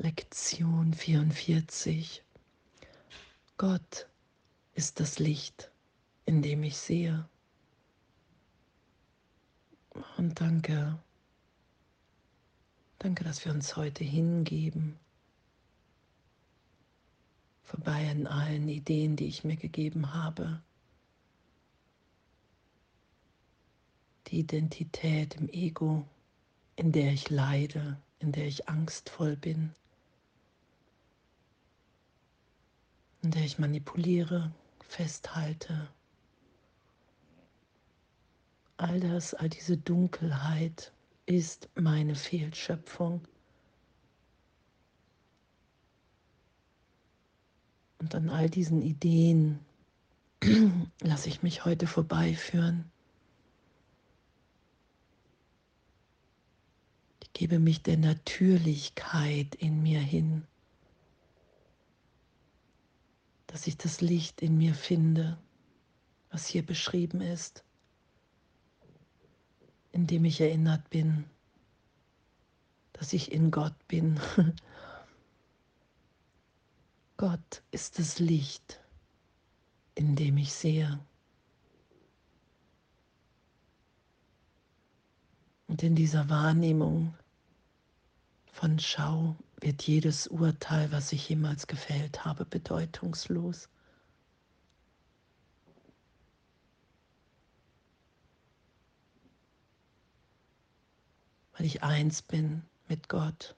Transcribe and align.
Lektion 0.00 0.94
44. 0.94 2.22
Gott 3.56 4.06
ist 4.74 5.00
das 5.00 5.18
Licht, 5.18 5.72
in 6.24 6.40
dem 6.40 6.62
ich 6.62 6.76
sehe. 6.76 7.28
Und 10.16 10.40
danke, 10.40 10.96
danke, 13.00 13.24
dass 13.24 13.44
wir 13.44 13.50
uns 13.50 13.74
heute 13.74 14.04
hingeben, 14.04 14.96
vorbei 17.64 18.08
an 18.08 18.28
allen 18.28 18.68
Ideen, 18.68 19.16
die 19.16 19.26
ich 19.26 19.42
mir 19.42 19.56
gegeben 19.56 20.14
habe. 20.14 20.62
Die 24.28 24.38
Identität 24.38 25.34
im 25.34 25.48
Ego, 25.48 26.06
in 26.76 26.92
der 26.92 27.12
ich 27.12 27.30
leide, 27.30 28.00
in 28.20 28.30
der 28.30 28.46
ich 28.46 28.68
angstvoll 28.68 29.36
bin. 29.36 29.74
In 33.28 33.32
der 33.32 33.44
ich 33.44 33.58
manipuliere, 33.58 34.50
festhalte. 34.88 35.90
All 38.78 39.00
das, 39.00 39.34
all 39.34 39.50
diese 39.50 39.76
Dunkelheit 39.76 40.94
ist 41.26 41.68
meine 41.74 42.14
Fehlschöpfung. 42.14 43.20
Und 47.98 48.14
an 48.14 48.30
all 48.30 48.48
diesen 48.48 48.80
Ideen 48.80 49.58
lasse 51.02 51.28
ich 51.28 51.42
mich 51.42 51.66
heute 51.66 51.86
vorbeiführen. 51.86 52.90
Ich 57.22 57.34
gebe 57.34 57.58
mich 57.58 57.82
der 57.82 57.98
Natürlichkeit 57.98 59.54
in 59.54 59.82
mir 59.82 60.00
hin 60.00 60.46
dass 63.48 63.66
ich 63.66 63.76
das 63.76 64.00
Licht 64.00 64.40
in 64.42 64.56
mir 64.56 64.74
finde, 64.74 65.36
was 66.30 66.46
hier 66.46 66.64
beschrieben 66.64 67.20
ist, 67.20 67.64
indem 69.90 70.24
ich 70.26 70.40
erinnert 70.40 70.88
bin, 70.90 71.24
dass 72.92 73.12
ich 73.12 73.32
in 73.32 73.50
Gott 73.50 73.74
bin. 73.88 74.20
Gott 77.16 77.62
ist 77.70 77.98
das 77.98 78.18
Licht, 78.18 78.80
in 79.94 80.14
dem 80.14 80.36
ich 80.36 80.52
sehe. 80.52 81.00
Und 85.66 85.82
in 85.82 85.96
dieser 85.96 86.28
Wahrnehmung 86.28 87.14
von 88.52 88.78
Schau 88.78 89.36
wird 89.60 89.82
jedes 89.82 90.26
Urteil, 90.28 90.90
was 90.92 91.12
ich 91.12 91.28
jemals 91.28 91.66
gefällt 91.66 92.24
habe, 92.24 92.44
bedeutungslos. 92.44 93.68
Weil 101.54 101.66
ich 101.66 101.82
eins 101.82 102.22
bin 102.22 102.62
mit 102.88 103.08
Gott, 103.08 103.56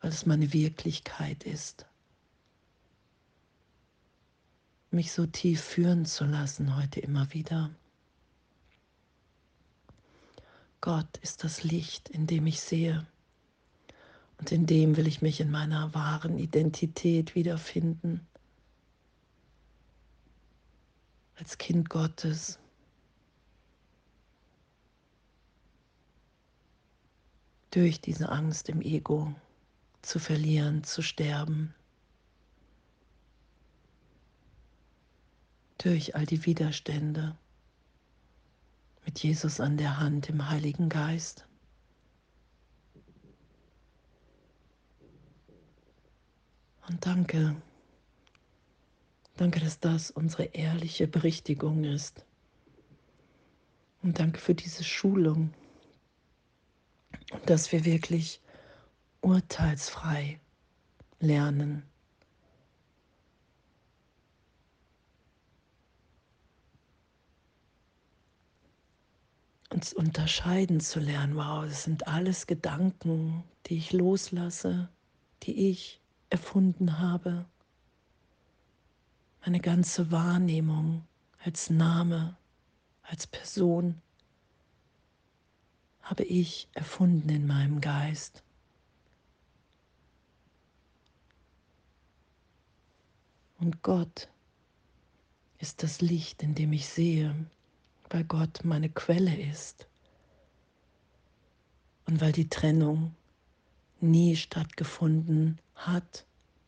weil 0.00 0.10
es 0.10 0.26
meine 0.26 0.52
Wirklichkeit 0.52 1.42
ist. 1.44 1.86
Mich 4.90 5.10
so 5.12 5.26
tief 5.26 5.62
führen 5.62 6.06
zu 6.06 6.24
lassen 6.24 6.76
heute 6.76 7.00
immer 7.00 7.32
wieder. 7.32 7.74
Gott 10.80 11.16
ist 11.18 11.42
das 11.44 11.62
Licht, 11.64 12.08
in 12.10 12.26
dem 12.26 12.46
ich 12.46 12.60
sehe. 12.60 13.06
Und 14.42 14.50
in 14.50 14.66
dem 14.66 14.96
will 14.96 15.06
ich 15.06 15.22
mich 15.22 15.38
in 15.38 15.52
meiner 15.52 15.94
wahren 15.94 16.36
Identität 16.36 17.36
wiederfinden. 17.36 18.26
Als 21.36 21.58
Kind 21.58 21.88
Gottes. 21.88 22.58
Durch 27.70 28.00
diese 28.00 28.30
Angst 28.30 28.68
im 28.68 28.82
Ego 28.82 29.32
zu 30.02 30.18
verlieren, 30.18 30.82
zu 30.82 31.02
sterben. 31.02 31.72
Durch 35.78 36.16
all 36.16 36.26
die 36.26 36.44
Widerstände 36.44 37.36
mit 39.04 39.20
Jesus 39.20 39.60
an 39.60 39.76
der 39.76 40.00
Hand 40.00 40.28
im 40.28 40.48
Heiligen 40.48 40.88
Geist. 40.88 41.46
Und 46.92 47.06
danke, 47.06 47.56
danke, 49.38 49.60
dass 49.60 49.80
das 49.80 50.10
unsere 50.10 50.44
ehrliche 50.44 51.08
Berichtigung 51.08 51.84
ist. 51.84 52.26
Und 54.02 54.18
danke 54.18 54.38
für 54.38 54.54
diese 54.54 54.84
Schulung, 54.84 55.54
dass 57.46 57.72
wir 57.72 57.86
wirklich 57.86 58.42
urteilsfrei 59.22 60.38
lernen. 61.18 61.82
Uns 69.70 69.94
unterscheiden 69.94 70.80
zu 70.80 71.00
lernen. 71.00 71.36
Wow, 71.36 71.64
das 71.64 71.84
sind 71.84 72.06
alles 72.06 72.46
Gedanken, 72.46 73.44
die 73.64 73.78
ich 73.78 73.94
loslasse, 73.94 74.90
die 75.44 75.70
ich 75.70 76.01
erfunden 76.32 76.98
habe. 76.98 77.44
Meine 79.44 79.60
ganze 79.60 80.10
Wahrnehmung 80.10 81.04
als 81.44 81.68
Name, 81.68 82.36
als 83.02 83.26
Person 83.26 84.00
habe 86.00 86.24
ich 86.24 86.68
erfunden 86.72 87.28
in 87.28 87.46
meinem 87.46 87.80
Geist. 87.80 88.42
Und 93.58 93.82
Gott 93.82 94.28
ist 95.58 95.82
das 95.82 96.00
Licht, 96.00 96.42
in 96.42 96.54
dem 96.54 96.72
ich 96.72 96.88
sehe, 96.88 97.34
weil 98.10 98.24
Gott 98.24 98.64
meine 98.64 98.88
Quelle 98.88 99.36
ist. 99.36 99.86
Und 102.06 102.20
weil 102.20 102.32
die 102.32 102.48
Trennung 102.48 103.14
nie 104.00 104.34
stattgefunden 104.34 105.60
hat 105.86 106.26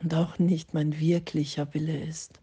und 0.00 0.14
auch 0.14 0.38
nicht 0.38 0.74
mein 0.74 0.98
wirklicher 0.98 1.72
Wille 1.74 1.98
ist. 2.02 2.40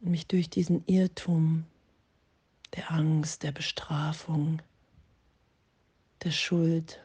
Und 0.00 0.12
mich 0.12 0.26
durch 0.26 0.48
diesen 0.48 0.84
Irrtum 0.86 1.64
der 2.74 2.90
Angst, 2.90 3.42
der 3.42 3.52
Bestrafung, 3.52 4.62
der 6.22 6.30
Schuld, 6.30 7.00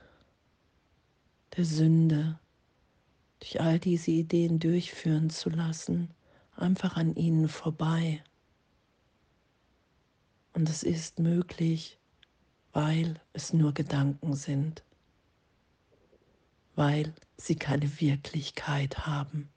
der 1.57 1.65
Sünde, 1.65 2.39
durch 3.39 3.59
all 3.61 3.79
diese 3.79 4.11
Ideen 4.11 4.59
durchführen 4.59 5.29
zu 5.29 5.49
lassen, 5.49 6.09
einfach 6.55 6.95
an 6.95 7.15
ihnen 7.15 7.49
vorbei. 7.49 8.23
Und 10.53 10.69
es 10.69 10.83
ist 10.83 11.19
möglich, 11.19 11.99
weil 12.71 13.19
es 13.33 13.51
nur 13.53 13.73
Gedanken 13.73 14.35
sind 14.35 14.83
weil 16.75 17.13
sie 17.37 17.55
keine 17.55 17.99
Wirklichkeit 17.99 19.05
haben. 19.05 19.49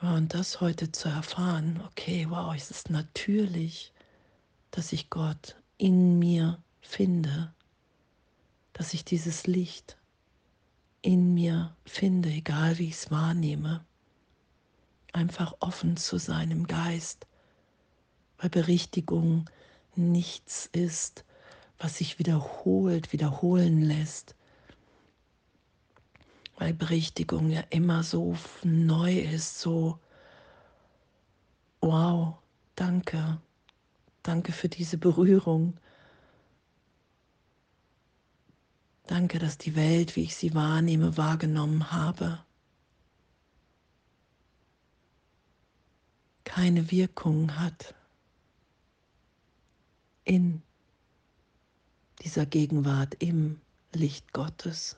Und 0.00 0.34
das 0.34 0.60
heute 0.60 0.92
zu 0.92 1.08
erfahren, 1.08 1.80
okay, 1.86 2.26
wow, 2.28 2.54
es 2.54 2.70
ist 2.70 2.90
natürlich, 2.90 3.92
dass 4.70 4.92
ich 4.92 5.08
Gott 5.08 5.56
in 5.78 6.18
mir 6.18 6.62
finde, 6.82 7.54
dass 8.74 8.92
ich 8.92 9.04
dieses 9.04 9.46
Licht 9.46 9.96
in 11.00 11.32
mir 11.32 11.74
finde, 11.86 12.28
egal 12.28 12.78
wie 12.78 12.88
ich 12.88 12.94
es 12.94 13.10
wahrnehme. 13.10 13.84
Einfach 15.12 15.54
offen 15.60 15.96
zu 15.96 16.18
sein 16.18 16.50
im 16.50 16.66
Geist, 16.66 17.26
weil 18.38 18.50
Berichtigung 18.50 19.48
nichts 19.96 20.68
ist, 20.72 21.24
was 21.78 21.98
sich 21.98 22.18
wiederholt, 22.18 23.12
wiederholen 23.12 23.80
lässt. 23.80 24.34
Weil 26.56 26.72
Berichtigung 26.72 27.50
ja 27.50 27.62
immer 27.70 28.02
so 28.02 28.36
neu 28.62 29.18
ist, 29.18 29.60
so, 29.60 29.98
wow, 31.80 32.38
danke, 32.76 33.40
danke 34.22 34.52
für 34.52 34.68
diese 34.68 34.98
Berührung. 34.98 35.76
Danke, 39.06 39.38
dass 39.38 39.58
die 39.58 39.76
Welt, 39.76 40.16
wie 40.16 40.22
ich 40.22 40.36
sie 40.36 40.54
wahrnehme, 40.54 41.16
wahrgenommen 41.16 41.90
habe, 41.90 42.38
keine 46.44 46.90
Wirkung 46.90 47.58
hat 47.58 47.94
in 50.24 50.62
dieser 52.22 52.46
Gegenwart 52.46 53.14
im 53.18 53.60
Licht 53.92 54.32
Gottes. 54.32 54.96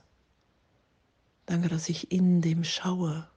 Danke, 1.47 1.69
dass 1.69 1.89
ich 1.89 2.11
in 2.11 2.41
dem 2.41 2.65
schaue, 2.65 3.29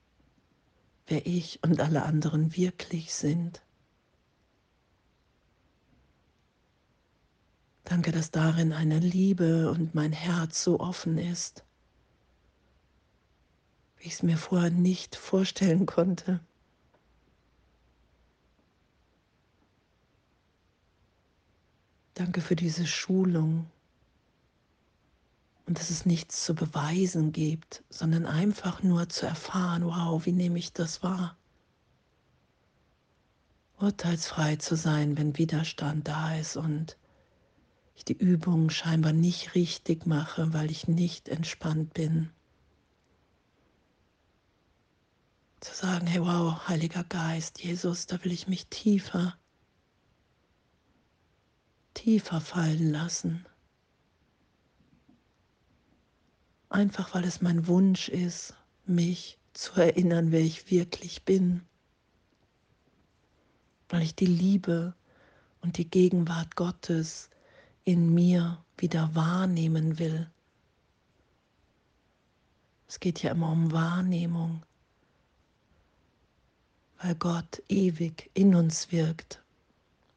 wer 1.08 1.26
ich 1.26 1.60
und 1.64 1.80
alle 1.80 2.04
anderen 2.04 2.56
wirklich 2.56 3.14
sind. 3.14 3.62
Danke, 7.84 8.12
dass 8.12 8.30
darin 8.30 8.72
eine 8.72 9.00
Liebe 9.00 9.72
und 9.72 9.96
mein 9.96 10.12
Herz 10.12 10.64
so 10.64 10.80
offen 10.80 11.18
ist, 11.18 11.64
wie 13.98 14.08
ich 14.08 14.14
es 14.14 14.24
mir 14.24 14.38
vorher 14.38 14.70
nicht 14.70 15.16
vorstellen 15.16 15.88
konnte. 15.88 16.40
Danke 22.20 22.42
für 22.42 22.58
diese 22.58 22.86
Schulung 22.86 23.72
und 25.66 25.80
dass 25.80 25.90
es 25.90 26.06
nichts 26.06 26.44
zu 26.44 26.54
beweisen 26.54 27.32
gibt, 27.32 27.86
sondern 27.90 28.26
einfach 28.26 28.84
nur 28.84 29.08
zu 29.08 29.26
erfahren, 29.26 29.86
wow, 29.86 30.26
wie 30.26 30.34
nehme 30.34 30.60
ich 30.60 30.74
das 30.74 31.02
wahr? 31.02 31.38
Urteilsfrei 33.78 34.58
zu 34.58 34.76
sein, 34.76 35.18
wenn 35.18 35.38
Widerstand 35.38 36.10
da 36.10 36.36
ist 36.36 36.58
und 36.58 36.98
ich 37.96 38.04
die 38.04 38.18
Übung 38.18 38.70
scheinbar 38.70 39.14
nicht 39.14 39.56
richtig 39.56 40.06
mache, 40.06 40.52
weil 40.52 40.70
ich 40.72 40.90
nicht 40.90 41.30
entspannt 41.30 41.94
bin. 41.94 42.32
Zu 45.62 45.74
sagen, 45.74 46.06
hey 46.06 46.20
wow, 46.20 46.68
Heiliger 46.68 47.06
Geist, 47.06 47.64
Jesus, 47.64 48.08
da 48.08 48.22
will 48.26 48.34
ich 48.34 48.50
mich 48.50 48.68
tiefer 48.68 49.38
tiefer 52.10 52.42
fallen 52.42 52.90
lassen. 52.92 53.46
Einfach 56.70 57.14
weil 57.14 57.24
es 57.24 57.40
mein 57.44 57.68
Wunsch 57.68 58.10
ist, 58.10 58.56
mich 58.88 59.38
zu 59.54 59.74
erinnern, 59.74 60.32
wer 60.32 60.40
ich 60.40 60.72
wirklich 60.72 61.22
bin. 61.24 61.62
Weil 63.90 64.02
ich 64.02 64.16
die 64.16 64.26
Liebe 64.26 64.96
und 65.62 65.78
die 65.78 65.88
Gegenwart 65.88 66.56
Gottes 66.56 67.30
in 67.84 68.12
mir 68.12 68.58
wieder 68.78 69.14
wahrnehmen 69.14 70.00
will. 70.00 70.32
Es 72.88 73.00
geht 73.00 73.22
ja 73.22 73.34
immer 73.34 73.52
um 73.52 73.72
Wahrnehmung, 73.72 74.64
weil 77.04 77.14
Gott 77.14 77.62
ewig 77.70 78.32
in 78.34 78.56
uns 78.56 78.92
wirkt. 78.92 79.44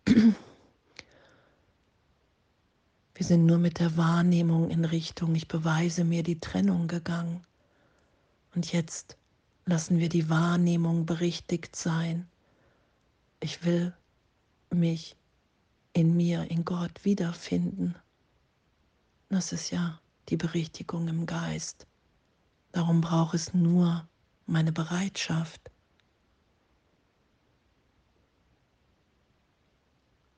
Wir 3.22 3.28
sind 3.28 3.46
nur 3.46 3.58
mit 3.58 3.78
der 3.78 3.96
Wahrnehmung 3.96 4.68
in 4.68 4.84
Richtung, 4.84 5.36
ich 5.36 5.46
beweise 5.46 6.02
mir 6.02 6.24
die 6.24 6.40
Trennung 6.40 6.88
gegangen. 6.88 7.46
Und 8.52 8.72
jetzt 8.72 9.16
lassen 9.64 10.00
wir 10.00 10.08
die 10.08 10.28
Wahrnehmung 10.28 11.06
berichtigt 11.06 11.76
sein. 11.76 12.28
Ich 13.38 13.64
will 13.64 13.94
mich 14.70 15.14
in 15.92 16.16
mir, 16.16 16.50
in 16.50 16.64
Gott 16.64 17.04
wiederfinden. 17.04 17.94
Das 19.28 19.52
ist 19.52 19.70
ja 19.70 20.00
die 20.28 20.36
Berichtigung 20.36 21.06
im 21.06 21.24
Geist. 21.24 21.86
Darum 22.72 23.02
braucht 23.02 23.34
es 23.34 23.54
nur 23.54 24.04
meine 24.46 24.72
Bereitschaft. 24.72 25.70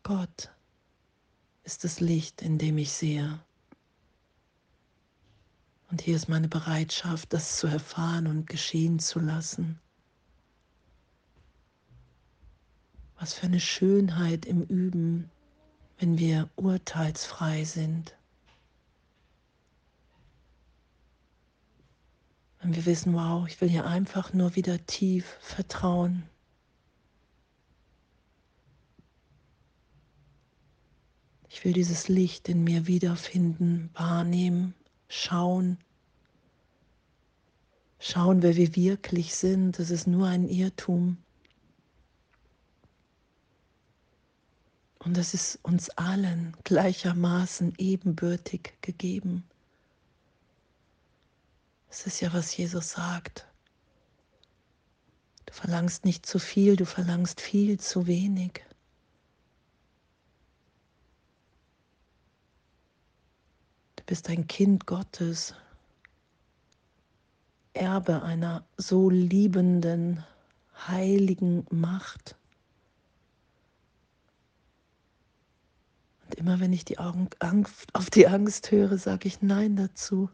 Gott 0.02 0.53
ist 1.64 1.82
das 1.82 2.00
Licht, 2.00 2.42
in 2.42 2.58
dem 2.58 2.78
ich 2.78 2.92
sehe. 2.92 3.40
Und 5.90 6.00
hier 6.00 6.16
ist 6.16 6.28
meine 6.28 6.48
Bereitschaft, 6.48 7.32
das 7.32 7.56
zu 7.56 7.66
erfahren 7.66 8.26
und 8.26 8.46
geschehen 8.46 8.98
zu 8.98 9.20
lassen. 9.20 9.78
Was 13.18 13.34
für 13.34 13.46
eine 13.46 13.60
Schönheit 13.60 14.44
im 14.44 14.62
Üben, 14.62 15.30
wenn 15.98 16.18
wir 16.18 16.50
urteilsfrei 16.56 17.64
sind. 17.64 18.16
Wenn 22.60 22.74
wir 22.74 22.84
wissen, 22.86 23.14
wow, 23.14 23.46
ich 23.46 23.60
will 23.60 23.68
hier 23.68 23.86
einfach 23.86 24.32
nur 24.32 24.56
wieder 24.56 24.84
tief 24.86 25.38
vertrauen. 25.40 26.28
Ich 31.54 31.64
will 31.64 31.72
dieses 31.72 32.08
Licht 32.08 32.48
in 32.48 32.64
mir 32.64 32.88
wiederfinden, 32.88 33.88
wahrnehmen, 33.94 34.74
schauen. 35.06 35.78
Schauen, 38.00 38.42
wer 38.42 38.56
wir 38.56 38.74
wirklich 38.74 39.36
sind. 39.36 39.78
Das 39.78 39.90
ist 39.90 40.08
nur 40.08 40.26
ein 40.26 40.48
Irrtum. 40.48 41.16
Und 44.98 45.16
das 45.16 45.32
ist 45.32 45.60
uns 45.62 45.90
allen 45.90 46.56
gleichermaßen 46.64 47.74
ebenbürtig 47.78 48.72
gegeben. 48.80 49.44
Das 51.86 52.04
ist 52.04 52.20
ja, 52.20 52.32
was 52.32 52.56
Jesus 52.56 52.90
sagt. 52.90 53.46
Du 55.46 55.52
verlangst 55.52 56.04
nicht 56.04 56.26
zu 56.26 56.40
viel, 56.40 56.74
du 56.74 56.84
verlangst 56.84 57.40
viel 57.40 57.78
zu 57.78 58.08
wenig. 58.08 58.64
Du 64.04 64.08
bist 64.08 64.28
ein 64.28 64.46
Kind 64.46 64.84
Gottes, 64.84 65.54
Erbe 67.72 68.22
einer 68.22 68.62
so 68.76 69.08
liebenden, 69.08 70.22
heiligen 70.86 71.66
Macht. 71.70 72.36
Und 76.24 76.34
immer 76.34 76.60
wenn 76.60 76.74
ich 76.74 76.84
die 76.84 76.98
Augen 76.98 77.30
auf 77.94 78.10
die 78.10 78.28
Angst 78.28 78.70
höre, 78.70 78.98
sage 78.98 79.26
ich 79.26 79.40
Nein 79.40 79.74
dazu. 79.74 80.28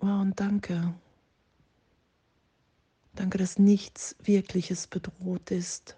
Wow, 0.00 0.22
und 0.22 0.40
danke. 0.40 0.92
Danke, 3.14 3.38
dass 3.38 3.60
nichts 3.60 4.16
Wirkliches 4.24 4.88
bedroht 4.88 5.52
ist, 5.52 5.96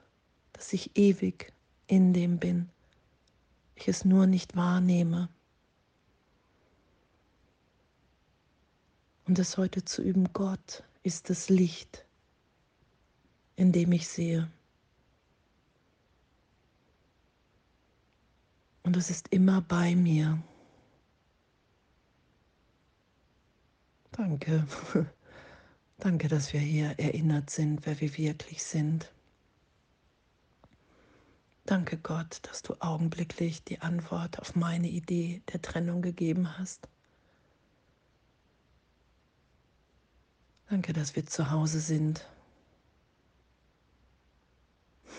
dass 0.53 0.75
ich 0.75 0.99
ewig 0.99 1.55
in 1.87 2.13
dem 2.13 2.39
bin 2.39 2.72
ich 3.83 3.89
es 3.89 4.05
nur 4.05 4.27
nicht 4.27 4.57
wahrnehme. 4.57 5.29
Und 9.27 9.39
es 9.39 9.57
heute 9.57 9.85
zu 9.85 10.03
üben, 10.03 10.33
Gott 10.33 10.85
ist 11.03 11.31
das 11.31 11.49
Licht, 11.49 12.05
in 13.57 13.73
dem 13.73 13.93
ich 13.93 14.09
sehe. 14.09 14.51
Und 18.85 18.97
es 18.97 19.11
ist 19.11 19.29
immer 19.29 19.61
bei 19.63 19.95
mir. 19.95 20.43
Danke. 24.13 24.67
Danke, 25.99 26.29
dass 26.29 26.53
wir 26.53 26.61
hier 26.61 26.99
erinnert 26.99 27.51
sind, 27.51 27.87
wer 27.87 28.01
wir 28.01 28.17
wirklich 28.17 28.63
sind. 28.63 29.13
Danke 31.65 31.97
Gott, 31.97 32.41
dass 32.43 32.63
du 32.63 32.75
augenblicklich 32.81 33.63
die 33.63 33.81
Antwort 33.81 34.41
auf 34.41 34.57
meine 34.57 34.89
Idee 34.89 35.43
der 35.53 35.63
Trennung 35.63 36.03
gegeben 36.03 36.59
hast. 36.59 36.89
Danke, 40.69 40.93
dass 40.93 41.15
wir 41.15 41.25
zu 41.25 41.51
Hause 41.51 41.79
sind. 41.81 42.29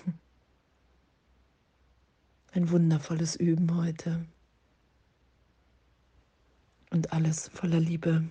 Ein 2.52 2.70
wundervolles 2.72 3.36
Üben 3.38 3.78
heute. 3.78 4.26
Und 6.90 7.14
alles 7.14 7.48
voller 7.50 7.80
Liebe. 7.80 8.30